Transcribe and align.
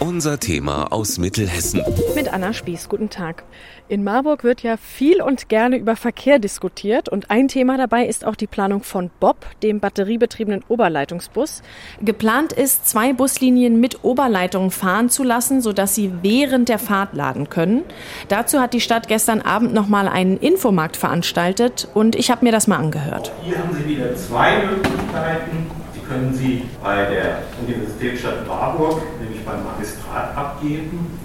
Unser 0.00 0.38
Thema 0.38 0.92
aus 0.92 1.18
Mittelhessen. 1.18 1.82
Mit 2.14 2.32
Anna 2.32 2.52
Spieß, 2.52 2.88
guten 2.88 3.10
Tag. 3.10 3.42
In 3.88 4.04
Marburg 4.04 4.44
wird 4.44 4.62
ja 4.62 4.76
viel 4.76 5.20
und 5.20 5.48
gerne 5.48 5.76
über 5.76 5.96
Verkehr 5.96 6.38
diskutiert 6.38 7.08
und 7.08 7.32
ein 7.32 7.48
Thema 7.48 7.76
dabei 7.76 8.06
ist 8.06 8.24
auch 8.24 8.36
die 8.36 8.46
Planung 8.46 8.84
von 8.84 9.10
Bob, 9.18 9.44
dem 9.64 9.80
batteriebetriebenen 9.80 10.62
Oberleitungsbus. 10.68 11.62
Geplant 12.00 12.52
ist, 12.52 12.88
zwei 12.88 13.12
Buslinien 13.12 13.80
mit 13.80 14.04
Oberleitungen 14.04 14.70
fahren 14.70 15.10
zu 15.10 15.24
lassen, 15.24 15.62
sodass 15.62 15.96
sie 15.96 16.12
während 16.22 16.68
der 16.68 16.78
Fahrt 16.78 17.14
laden 17.14 17.50
können. 17.50 17.82
Dazu 18.28 18.60
hat 18.60 18.74
die 18.74 18.80
Stadt 18.80 19.08
gestern 19.08 19.40
Abend 19.40 19.74
nochmal 19.74 20.06
einen 20.06 20.36
Infomarkt 20.36 20.96
veranstaltet 20.96 21.88
und 21.92 22.14
ich 22.14 22.30
habe 22.30 22.44
mir 22.44 22.52
das 22.52 22.68
mal 22.68 22.76
angehört. 22.76 23.32
Hier 23.42 23.58
haben 23.58 23.74
Sie 23.74 23.84
wieder 23.84 24.14
zwei 24.14 24.64
Möglichkeiten 24.64 25.77
können 26.08 26.34
Sie 26.34 26.62
bei 26.82 27.04
der 27.04 27.42
Universitätsstadt 27.66 28.46
Marburg, 28.46 29.02
nämlich 29.20 29.44
beim 29.44 29.62
Magistrat, 29.64 30.36
abgeben. 30.36 31.18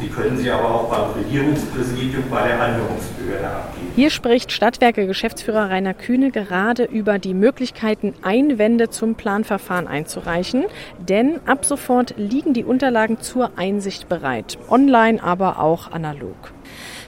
Sie 0.00 0.08
können 0.08 0.38
sie 0.38 0.50
aber 0.50 0.74
auch 0.74 0.88
beim 0.88 1.22
Regierungspräsidium 1.22 2.24
bei 2.30 2.48
der 2.48 2.58
Anhörungsbehörde 2.58 3.46
abgeben. 3.46 3.92
Hier 3.94 4.08
spricht 4.08 4.50
Stadtwerke-Geschäftsführer 4.50 5.68
Rainer 5.68 5.92
Kühne 5.92 6.30
gerade 6.30 6.84
über 6.84 7.18
die 7.18 7.34
Möglichkeiten, 7.34 8.14
Einwände 8.22 8.88
zum 8.88 9.14
Planverfahren 9.14 9.86
einzureichen. 9.86 10.64
Denn 11.06 11.38
ab 11.46 11.66
sofort 11.66 12.14
liegen 12.16 12.54
die 12.54 12.64
Unterlagen 12.64 13.20
zur 13.20 13.58
Einsicht 13.58 14.08
bereit. 14.08 14.56
Online, 14.70 15.22
aber 15.22 15.60
auch 15.60 15.92
analog. 15.92 16.50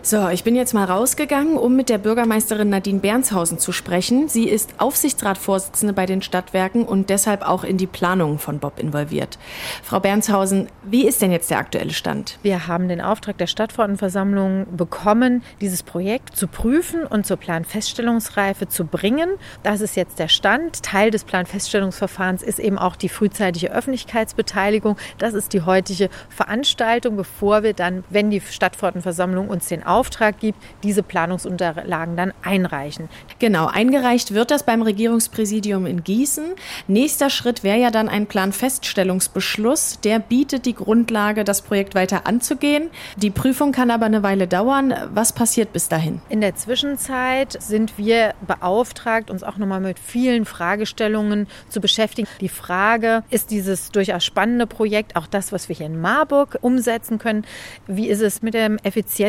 So, 0.05 0.29
ich 0.31 0.43
bin 0.43 0.57
jetzt 0.57 0.75
mal 0.75 0.85
rausgegangen, 0.85 1.57
um 1.57 1.77
mit 1.77 1.89
der 1.89 1.99
Bürgermeisterin 1.99 2.71
Nadine 2.71 2.99
Bernshausen 2.99 3.61
zu 3.61 3.71
sprechen. 3.71 4.29
Sie 4.29 4.49
ist 4.49 4.75
Aufsichtsratsvorsitzende 4.79 5.93
bei 5.93 6.07
den 6.07 6.23
Stadtwerken 6.23 6.85
und 6.85 7.09
deshalb 7.09 7.49
auch 7.49 7.63
in 7.63 7.77
die 7.77 7.87
Planungen 7.87 8.41
von 8.41 8.59
Bob 8.59 8.81
involviert. 8.81 9.39
Frau 9.85 10.01
Bernshausen, 10.01 10.67
wie 10.83 11.07
ist 11.07 11.23
denn 11.23 11.31
jetzt 11.31 11.53
der 11.53 11.59
aktuelle 11.59 11.93
Stand? 11.93 12.41
Wir 12.43 12.67
haben 12.67 12.89
den 12.89 13.01
Auftrag 13.01 13.39
der 13.39 13.47
Stadtverordnetenversammlung 13.47 14.77
bekommen, 14.77 15.45
dieses 15.61 15.85
Projekt 15.85 16.37
zu 16.37 16.49
prüfen 16.49 17.05
und 17.05 17.25
zur 17.25 17.37
Planfeststellungsreife 17.37 18.67
zu 18.67 18.85
bringen. 18.85 19.31
Das 19.63 19.81
ist 19.81 19.95
jetzt 19.95 20.19
der 20.19 20.27
Stand. 20.27 20.83
Teil 20.83 21.13
des 21.13 21.23
Planfeststellungsverfahrens 21.23 22.43
ist 22.43 22.59
eben 22.59 22.77
auch 22.77 22.97
die 22.97 23.09
frühzeitige 23.09 23.71
Öffentlichkeitsbeteiligung. 23.71 24.97
Das 25.19 25.33
ist 25.33 25.53
die 25.53 25.63
heutige 25.63 26.11
Veranstaltung, 26.29 27.15
bevor 27.15 27.63
wir 27.63 27.73
dann, 27.73 28.03
wenn 28.11 28.31
die 28.31 28.41
Stadtverordnetenversammlung 28.41 29.49
uns 29.53 29.69
den 29.69 29.85
Auftrag 29.85 30.41
gibt, 30.41 30.59
diese 30.83 31.03
Planungsunterlagen 31.03 32.17
dann 32.17 32.33
einreichen. 32.43 33.09
Genau, 33.39 33.67
eingereicht 33.67 34.35
wird 34.35 34.51
das 34.51 34.65
beim 34.65 34.83
Regierungspräsidium 34.83 35.87
in 35.87 36.03
Gießen. 36.03 36.55
Nächster 36.89 37.31
Schritt 37.31 37.63
wäre 37.63 37.79
ja 37.79 37.91
dann 37.91 38.09
ein 38.09 38.27
Planfeststellungsbeschluss. 38.27 40.01
Der 40.01 40.19
bietet 40.19 40.67
die 40.67 40.75
Grundlage, 40.75 41.45
das 41.45 41.63
Projekt 41.63 41.95
weiter 41.95 42.27
anzugehen. 42.27 42.91
Die 43.17 43.31
Prüfung 43.31 43.73
kann 43.73 43.91
aber 43.91 44.07
eine 44.07 44.23
Weile 44.23 44.49
dauern. 44.49 44.95
Was 45.13 45.33
passiert 45.33 45.73
bis 45.73 45.89
dahin? 45.89 46.21
In 46.29 46.41
der 46.41 46.57
Zwischenzeit 46.57 47.61
sind 47.61 47.99
wir 47.99 48.35
beauftragt, 48.47 49.31
uns 49.31 49.43
auch 49.43 49.59
nochmal 49.59 49.81
mit 49.81 49.99
vielen 49.99 50.45
Fragestellungen 50.45 51.47
zu 51.69 51.81
beschäftigen. 51.81 52.27
Die 52.41 52.49
Frage, 52.49 53.23
ist 53.31 53.51
dieses 53.51 53.91
durchaus 53.91 54.25
spannende 54.25 54.67
Projekt 54.67 55.17
auch 55.17 55.27
das, 55.27 55.53
was 55.53 55.69
wir 55.69 55.77
hier 55.77 55.87
in 55.87 56.01
Marburg 56.01 56.59
umsetzen 56.61 57.19
können? 57.19 57.45
Wie 57.87 58.09
ist 58.09 58.21
es 58.21 58.43
mit 58.43 58.55
dem 58.55 58.79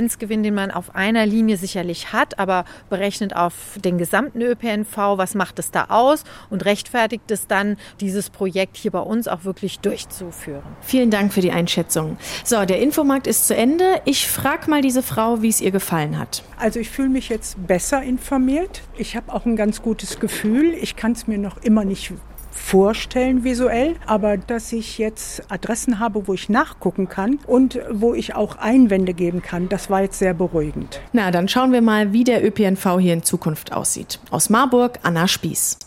Effizienzgewinn, 0.04 0.44
den 0.44 0.54
man 0.54 0.72
auf 0.72 0.96
einer 0.96 1.26
Linie 1.26 1.58
sicherlich 1.58 2.12
hat, 2.12 2.40
aber 2.40 2.66
berechnet 2.90 3.36
auf 3.36 3.54
den 3.84 3.98
gesamten 3.98 4.42
ÖPNV, 4.42 4.98
was 5.18 5.34
macht 5.36 5.59
es 5.59 5.72
da 5.72 5.86
aus 5.90 6.23
und 6.50 6.66
rechtfertigt 6.66 7.32
es 7.32 7.48
dann, 7.48 7.78
dieses 8.02 8.30
Projekt 8.30 8.76
hier 8.76 8.92
bei 8.92 9.00
uns 9.00 9.28
auch 9.28 9.46
wirklich 9.46 9.80
durchzuführen. 9.80 10.64
Vielen 10.81 11.09
Dank 11.09 11.34
für 11.34 11.42
die 11.42 11.52
Einschätzung. 11.52 12.18
So, 12.44 12.66
der 12.66 12.80
Infomarkt 12.81 13.28
ist 13.28 13.48
zu 13.48 13.56
Ende. 13.56 14.02
Ich 14.06 14.28
frage 14.28 14.69
mal 14.69 14.81
diese 14.81 15.03
Frau, 15.03 15.42
wie 15.42 15.50
es 15.50 15.62
ihr 15.62 15.72
gefallen 15.72 16.19
hat. 16.19 16.44
Also 16.58 16.80
ich 16.80 16.90
fühle 16.90 17.09
mich 17.09 17.30
jetzt 17.30 17.66
besser 17.66 18.02
informiert. 18.03 18.81
Ich 18.97 19.16
habe 19.16 19.31
auch 19.31 19.46
ein 19.46 19.56
ganz 19.56 19.81
gutes 19.81 20.19
Gefühl. 20.19 20.74
Ich 20.74 20.96
kann 20.96 21.13
es 21.13 21.28
mir 21.28 21.38
noch 21.38 21.58
immer 21.58 21.86
nicht 21.86 22.12
vorstellen 22.53 23.44
visuell, 23.44 23.96
aber 24.06 24.38
dass 24.38 24.72
ich 24.72 24.97
jetzt 24.97 25.44
Adressen 25.52 26.00
habe, 26.00 26.28
wo 26.28 26.34
ich 26.34 26.50
nachgucken 26.50 27.09
kann 27.09 27.40
und 27.47 27.80
wo 27.91 28.14
ich 28.14 28.36
auch 28.36 28.58
Einwände 28.58 29.14
geben 29.14 29.41
kann, 29.41 29.69
das 29.69 29.90
war 29.90 30.02
jetzt 30.02 30.19
sehr 30.19 30.34
beruhigend. 30.34 31.02
Na, 31.12 31.31
dann 31.31 31.47
schauen 31.47 31.72
wir 31.72 31.81
mal, 31.81 32.13
wie 32.13 32.24
der 32.24 32.46
ÖPNV 32.46 33.00
hier 33.00 33.13
in 33.13 33.24
Zukunft 33.24 33.74
aussieht. 33.74 34.19
Aus 34.31 34.50
Marburg, 34.50 35.00
Anna 35.03 35.28
Spieß. 35.28 35.78